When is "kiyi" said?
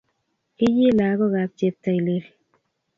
0.57-0.87